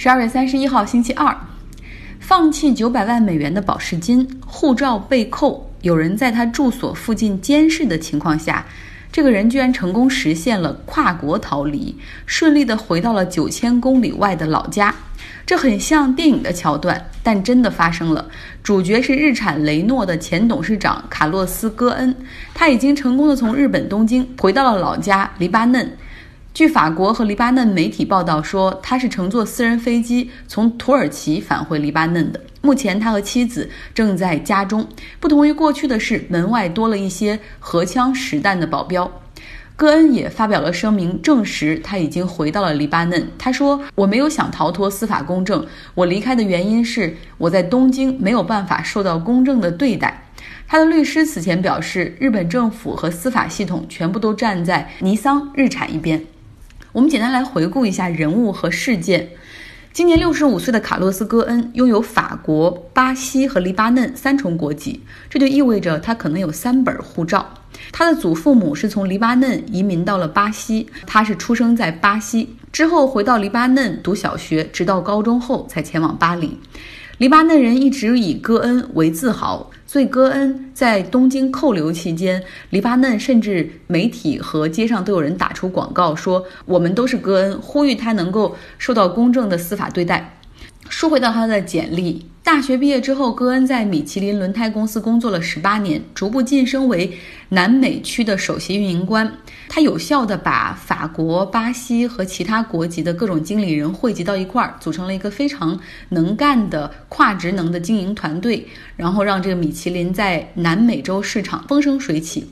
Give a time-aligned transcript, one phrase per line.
[0.00, 1.36] 十二月三十一号，星期二，
[2.20, 8.64] 放弃九百万美元的保释金，护照被扣，有人在他住所附近监视的情况下，
[9.10, 11.92] 这个人居然成功实现了跨国逃离，
[12.26, 14.94] 顺利的回到了九千公里外的老家。
[15.44, 18.24] 这很像电影的桥段，但真的发生了。
[18.62, 22.14] 主角是日产雷诺的前董事长卡洛斯·戈恩，
[22.54, 25.90] 他已经成功的从日本东京回到了老家黎巴嫩。
[26.58, 32.40] 据法国和黎巴嫩媒体报道说，他是乘坐私人飞机从土耳其返回黎巴嫩的。
[32.62, 34.84] 目前，他和妻子正在家中。
[35.20, 39.08] 不同于过去的是，门外多了一些荷枪实弹的保镖。
[39.76, 43.30] 戈恩也发表了声明，证实他已经回到了黎巴嫩。
[43.38, 45.64] 他说：“我没有想逃脱司法公正，
[45.94, 50.24] 我离开的原因是我在东京没有办法受到公正的对待。”
[50.66, 56.20] 他的律师此前表示，日本政府和司法系统全部都站在尼桑日产一边。
[56.98, 59.28] 我们简单来回顾一下人物和事件。
[59.92, 65.00] 今年六十五岁的卡洛斯·戈恩拥有法国、巴西和黎巴嫩三重国籍，
[65.30, 67.54] 这就意味着他可能有三本护照。
[67.92, 76.58] 他的祖父母是从黎巴嫩移民到了巴西，他是出生在巴西，之后回到黎巴嫩读小学，直到高中后才前往巴黎。
[77.18, 90.37] 黎巴嫩人一直以戈恩为自豪，所以戈恩在东京扣留期间，黎巴嫩甚至媒体和街上都有人打出广告说：“我们都是戈恩”，呼吁他能够受到公正的司法对待。
[90.88, 97.18] 说回到他的简历，大学毕业之后，戈恩在米其林轮胎公司工作了十八年，逐步晋升为
[97.50, 99.32] 南美区的首席运营官。
[99.68, 105.78] 他有效地把法国、巴西和其他国籍的各种经理人汇集到一块儿，组成了一个非常
[106.08, 108.66] 能干的跨职能的经营团队，
[108.96, 112.50] 然后让这个米其林在南美洲市场风生水起。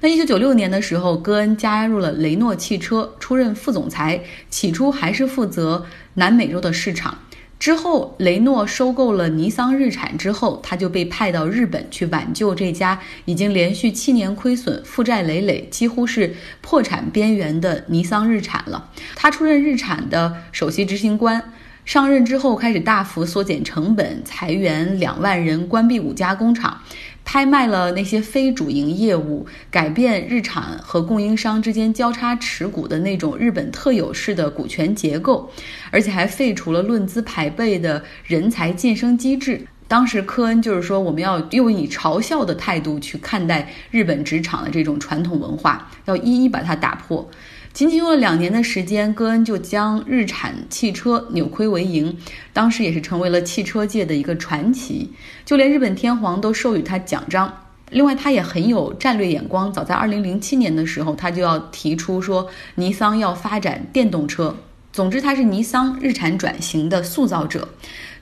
[0.00, 4.20] 那一九九六年的时候，戈恩加入了雷诺汽车，出任副总裁，
[4.50, 7.16] 起初还是负责南美洲的市场。
[7.58, 18.90] 之后，雷诺收购了尼桑日产之后，他就被派到日本去挽救这家已经连续七年亏损、负债累累、几乎是破产边缘的尼桑日产了。
[19.14, 21.52] 他出任日产的首席执行官。
[21.86, 26.82] 上任之后，开始大幅缩减成本，裁员两万人，关闭五家工厂，
[27.26, 35.50] 拍卖了那些非主营业务，改变日产和供应商之间交叉持股的那种日本特有式的股权结构，
[35.90, 39.66] 而且还废除了论资排辈的人才晋升机制。
[39.88, 47.28] 当时科恩就是说，我们要用以嘲笑的态度去看待日本职场的这种传统文化，要一一把它打破。
[47.76, 52.16] 仅仅用了两年的时间，戈恩就将日产汽车扭亏为盈，
[52.50, 55.12] 当时也是成为了汽车界的一个传奇，
[55.44, 57.52] 就连日本天皇都授予他奖章。
[57.90, 64.56] 另外，他也很有战略眼光，早在二零零七年的时候，他就要提出说，尼桑要发展电动车。
[64.90, 67.68] 总之，他是尼桑日产转型的塑造者。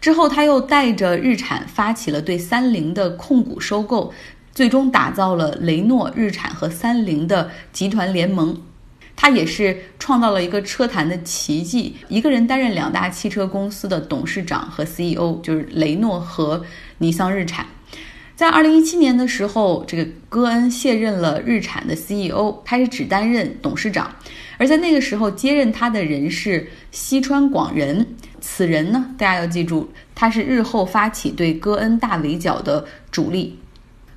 [0.01, 4.13] 之后，他又带着日产发起了对三菱的控股收购，
[4.53, 8.61] 最终打造了雷诺、日产和三菱的集团联盟。
[9.17, 16.65] 他也是创造了一个车坛的奇迹，一个人担任两大汽车公司的董事长和 CEO，就是雷诺和
[16.99, 17.67] 尼桑日产。
[18.37, 24.13] 在二零一七年的时候，这个戈恩卸任了日产的 CEO，开始只担任董事长。
[24.59, 28.07] 而在那个时候接任他的人是西川广人，
[28.41, 33.59] 此人呢，大家要记住，他是日后发起对戈恩大围剿的主力。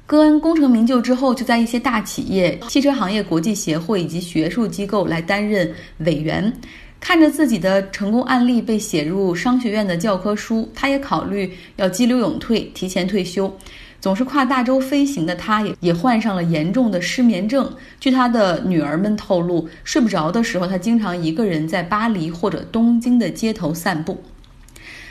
[0.08, 6.52] 戈恩功成名就之后，就在一些大企业、汽车行业国际协会以及学术机构来担任委员。
[6.98, 13.54] 看着自己的成功案例被写入商学院的教科书，他也考虑要激流勇退，提前退休。
[14.00, 17.70] 总是跨大洲飞行的他，也也患上了严重的失眠症。
[18.00, 24.24] 据他的女儿们透露，睡不着的时候，他经常一个人在巴黎或者东京的街头散步。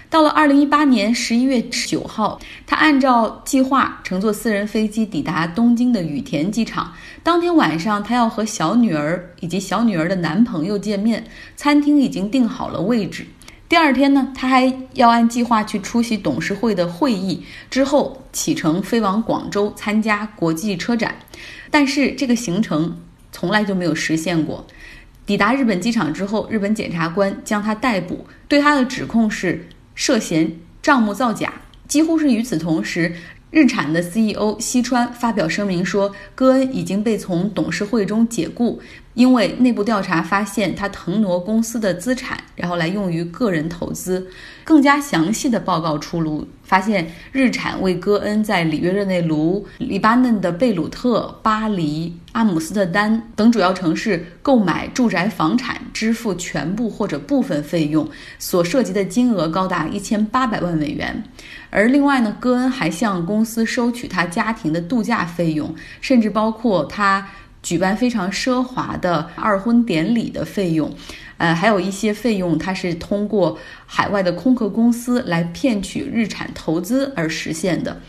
[0.08, 6.92] 到了二零一八年十一月九号，他按照计划乘坐私人飞机抵达东京的羽田机场。
[7.24, 11.24] 当天晚上，他要和小女儿以及小女儿的男朋友见面，
[11.56, 13.26] 餐厅已经订好了位置。
[13.68, 21.16] 第二天呢，他还要按计划去出席董事会的会议，之后启程飞往广州参加国际车展。
[21.68, 22.96] 但是这个行程
[23.32, 24.64] 从来就没有实现过。
[25.26, 29.66] 抵达日本机场之后，日本检察官将他逮捕，对他的指控是。
[29.96, 30.52] 涉嫌
[30.82, 31.52] 账目造假，
[31.88, 33.14] 几乎是与此同时，
[33.50, 38.80] 日产的 CEO 西川发表声明说，戈恩已经被从董事会中解雇，
[39.14, 44.28] 因为内部调查发现他腾挪公司的资产，然后来用于个人投资。
[44.62, 58.08] 更加详细的报告出炉，发现日产为戈恩在里约热内卢、黎巴嫩的贝鲁特、巴黎、阿姆斯特丹等主要城市购买住宅房产支付全部或者部分费用，
[58.38, 61.22] 所涉及的金额高达一千八百万美元。
[61.70, 67.28] 而另外呢，戈恩还向公司收取他家庭的度假费用，甚至包括他
[67.66, 70.88] 举办非常奢华的二婚典礼的费用。
[71.36, 78.00] 呃，还有一些费用，它是通过海外的空壳公司来骗取日产投资而实现的。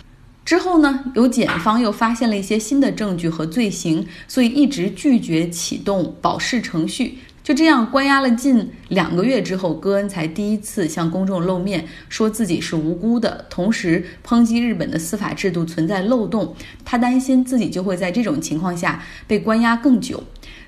[0.46, 7.18] 之后呢，有检方又发现了一些新的证据和罪行，所以一直拒绝启动保释程序。
[7.48, 16.54] 就这样关押了近两个月之后，戈恩才第一次向公众露面，说自己是无辜的，同时抨击日本的司法制度存在漏洞。
[16.84, 20.22] 他担心自己就会在这种情况下被关押更久。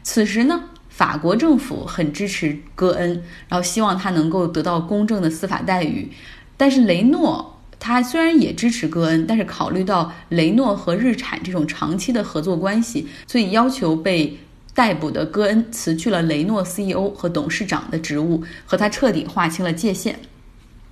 [0.04, 0.64] 此时呢？
[0.88, 6.10] 法国政府很支持戈恩，然后希望他能够得到公正的司法待遇。
[6.56, 14.38] 但是雷诺他虽然也支持戈恩，但是考虑到雷诺和日产这种长期的合作关系，所以要求被
[14.74, 20.20] 逮捕的戈恩辞去了雷诺 CEO 和董事长的职务，和他彻底划清了界限。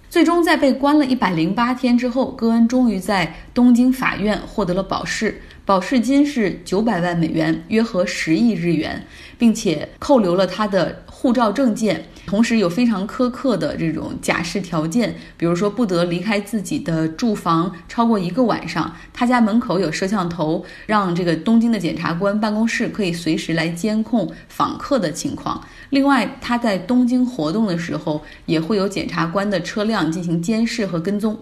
[0.10, 5.42] 最终在被关了一百零八天之后，戈恩终于在东京法院获得了保释。
[5.68, 9.06] 保释金是九百万美元，约合十亿日元，
[9.38, 25.62] 并且扣留了他的护照证件，同时有非常苛刻的这种假释条件，比如说不得离开自己的住房超过一个晚上，他家门口有摄像头，让这个东京的检察官办公室可以随时来监控访客的情况。
[25.90, 31.38] 另外，他在东京活动的时候，也会有检察官的车辆进行监视和跟踪。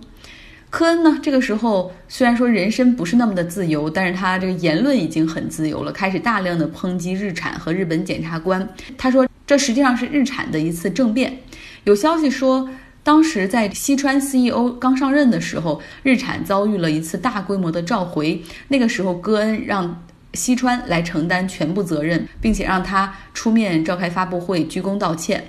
[0.69, 1.17] 科恩呢？
[1.23, 8.67] 这个时候虽然说人身不是那么的自由，但是他这个言论已经很自由了，开始大量的抨击日产和日本检察官。
[8.97, 11.38] 他说，这实际上是日产的一次政变。
[11.85, 12.69] 有消息说，
[13.03, 18.41] 当时在西川 CEO 刚上任的时候，日产遭遇了一次大规模的召回。
[18.67, 20.03] 那个时候，戈恩让
[20.33, 25.45] 西川来承担全部责任，并且让他出面召开发布会鞠躬道歉。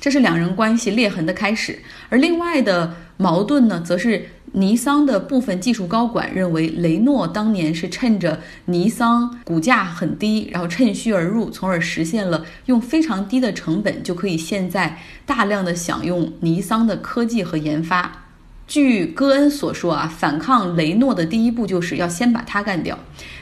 [0.00, 1.78] 这是两人关系裂痕的开始。
[2.08, 4.24] 而另外的矛盾呢，则是。
[4.52, 18.24] 尼桑的部分技术高管认为，雷诺当年是趁着尼桑股价很低，然后趁虚而入，从而实现了用非常低的成本就可以现在大量的享用尼桑的科技和研发。
[18.66, 22.98] 据戈恩所说啊，反抗雷诺的第一步就是要先把他干掉。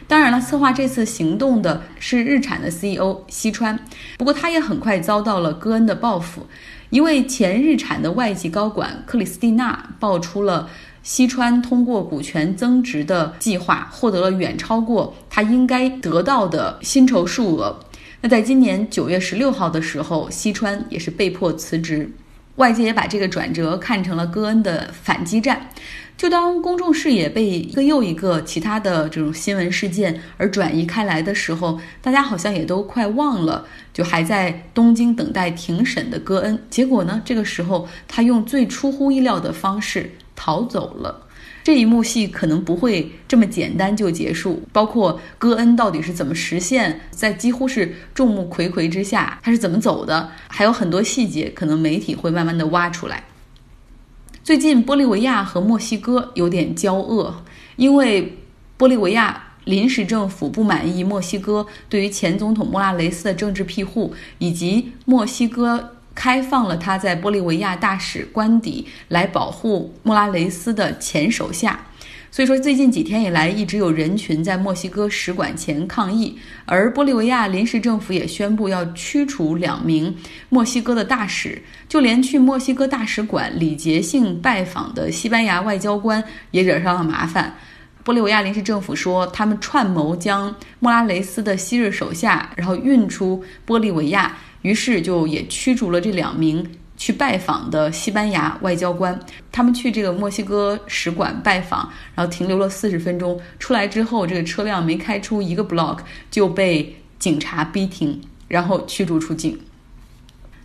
[0.06, 3.78] 当然了，策划这次行动的是日产的 CEO 西川，
[4.18, 6.46] 不过他也很快遭到了戈恩的报复。
[6.90, 10.68] 一位前日产的外籍高管克里斯蒂娜爆出了。
[11.08, 17.80] 西川通过股权增值的计划获得了远超过他应该得到的薪酬数额。
[18.20, 22.12] 那在今年九月十六号的时候，西川也是被迫辞职。
[22.56, 25.70] 外界也把这个转折看成了戈恩的反击战。
[26.18, 33.64] 就当公众视野被一个又一个其他的这种新闻事件而转移开来的时候，大家好像也都快忘了，
[33.94, 36.62] 就还在东京等待庭审的戈恩。
[36.68, 40.10] 结果呢，这个时候他用最出乎意料的方式。
[40.40, 41.26] 逃走了，
[41.64, 44.62] 这一幕戏可能不会这么简单就结束。
[44.72, 53.24] 包括戈恩到底是怎么实现，在几乎是众目睽睽之下，他是怎么走的，还有很多细节，可能媒体会慢慢的挖出来。
[54.44, 57.42] 最近，玻利维亚和墨西哥有点交恶，
[57.74, 58.38] 因为
[58.78, 65.96] 玻利维亚临时政府不满意墨西哥对于前总统莫拉雷斯的政治庇护，以及墨西哥。
[66.18, 71.78] 开放了他在玻利维亚大使官邸来保护莫拉雷斯的前手下，
[72.32, 80.12] 所以说最近几天以来一直有人群在墨西哥使馆前抗议，而玻利维亚临时政府也宣布要驱逐两名
[80.48, 87.54] 墨西哥的大使，就连去墨西哥大使馆礼节性拜访的西班牙外交官也惹上了麻烦。
[88.04, 94.36] 玻利维亚临时政府说，他们串谋将莫拉雷斯的昔日手下，然后运出玻利维亚。
[94.62, 99.18] 于是就也驱逐了这两名去拜访的西班牙外交官。
[99.52, 103.40] 他们去这个墨西哥使馆拜访，然后停留了四十分钟。
[103.58, 105.98] 出来之后，这个车辆没开出一个 block
[106.30, 109.58] 就被警察逼停，然后驱逐出境。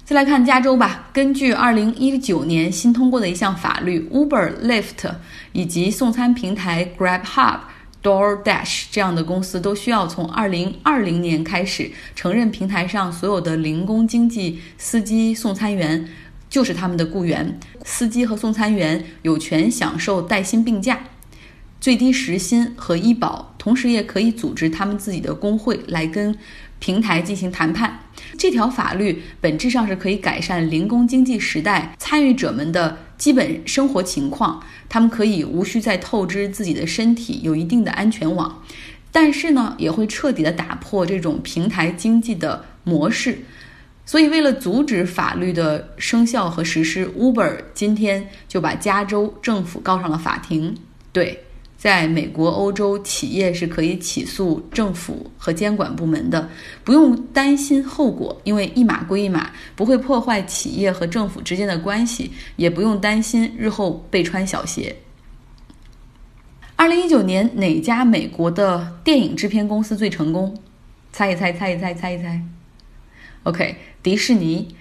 [0.04, 1.10] 再来看加州吧。
[1.14, 5.10] 根据二零一九年新通过的一项法律，Uber、Lyft
[5.54, 7.60] 以及送餐平台 GrabHub。
[8.04, 16.10] DoorDash 这样的公司都需要从二零二零年开始承认平台上所有的零工经济司机、送餐员
[16.50, 17.58] 就是他们的雇员。
[17.86, 21.00] 司机和送餐员有权享受带薪病假、
[21.80, 26.38] 最低时薪和医保，同时也可以组织他们自己的工会来跟
[26.80, 28.00] 平台进行谈判。
[28.38, 32.98] 这条法律本质上是可以改善零工经济时代参与者们的。
[33.24, 38.62] 基本生活情况，他们可以无需再透支自己的身体，有一定的安全网。
[39.14, 43.38] 但是呢，也会彻底的打破这种平台经济的模式。
[44.06, 50.76] 所以，为了阻止法律的生效和实施，Uber 今天就把加州政府告上了法庭。
[51.14, 51.46] 对。
[51.84, 56.50] 在美国、欧洲，企业是可以起诉政府和监管部门的，
[56.82, 64.96] 不用担心后果，因为一码归一码，不会破坏企业和政府之间的关系，也不用担心日后被穿小鞋。
[66.78, 70.58] 二零一九年哪家美国的电影制片公司最成功？
[71.12, 72.42] 猜一猜，猜一猜，猜一猜。
[73.44, 74.74] OK，迪士尼，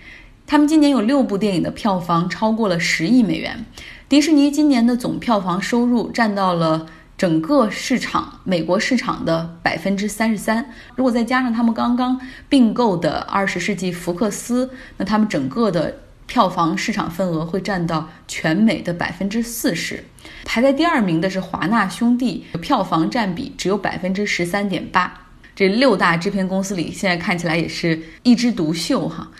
[0.46, 3.64] 他们今年有六部电影的票房超过了十亿美元。
[4.12, 10.70] 迪士尼今年的总票房收入占到了整个市场美国市场的百分之三十三。
[10.94, 20.04] 如果再加上他们刚刚并购的二十世纪福克斯，那他们整个的票房市场份额会占到全美的百分之四十。
[20.44, 25.20] 排在第二名的是华纳兄弟，票房占比只有百分之十三点八。
[25.56, 29.30] 这六大制片公司里，现在看起来也是一枝独秀哈。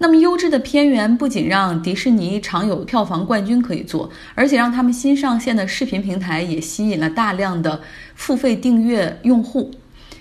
[0.00, 7.80] 那么优质的片源不仅让迪士尼常有票房冠军可以做，而且让他们新上线的视频平台也吸引了大量的
[8.14, 9.72] 付费订阅用户。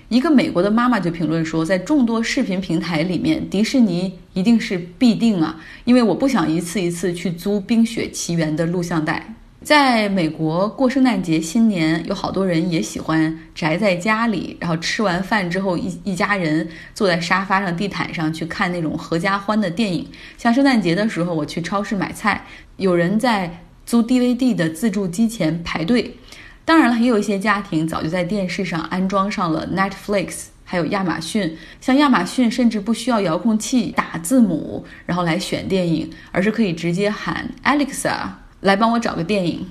[0.10, 9.36] 一个美国的妈妈就评论说，在众多视频平台里面，迪士尼一定是必定啊，因为我不想一次一次去租《冰雪奇缘》的录像带。
[9.68, 20.08] 在美国过圣诞节、新年，有好多人也喜欢宅在家里，然后吃完饭之后，一一家人坐在沙发上、地毯上去看那种合家欢的电影。
[20.38, 22.46] 像圣诞节的时候，我去超市买菜，
[22.78, 26.16] 有人在租 DVD 的自助机前排队。
[26.64, 31.58] 当然了，也有一些家庭早就在电视上安装上了 Netflix，还有亚马逊。
[31.82, 38.30] 像亚马逊，甚至不需要遥控器打字母，然后来选电影，而是可以直接喊 Alexa。
[38.62, 39.68] 来帮我找个电影。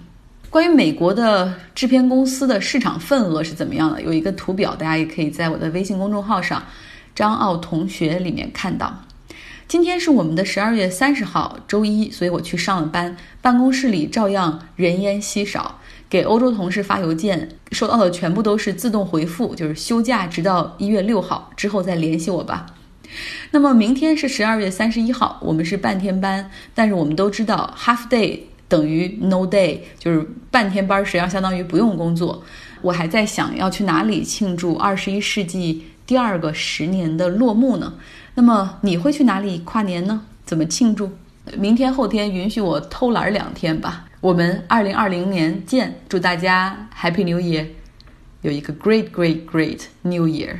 [0.48, 4.00] 关于美国的制片公司的市场份额是怎么样的？
[4.00, 6.62] 有一个图表，大家也可以在我的微信公众号上
[7.14, 9.02] “张奥同学”里面看到。
[9.68, 15.80] 今天是我们的十二月三十号，周一，所以我去上了班，办公室里照样人烟稀少。
[16.08, 22.66] 给欧洲同事发邮件，收到的全部都是自动回复，就是休假直到一月六号之后再联系我吧。
[23.50, 28.42] 那么明天是十二月三十一号，我们是半天班，但是我们都知道 half day。
[28.68, 32.42] 等于 no day，就是半天班，实际上相当于不用工作。
[32.82, 37.94] 我还在想要去哪里庆祝二十一世纪第二个十年的落幕呢？
[38.34, 40.22] 那么你会去哪里跨年呢？
[40.44, 41.10] 怎么庆祝？
[41.56, 44.04] 明天后天允许我偷懒两天吧。
[44.20, 47.66] 我们二零二零年见，祝大家 Happy New Year，
[48.42, 50.56] 有一个 Great Great Great New Year。